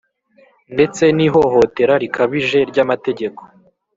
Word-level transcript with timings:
ndetse 0.73 1.03
n'ihohotera 1.15 1.93
rikabije 2.03 2.59
ry'amategeko 2.69 3.41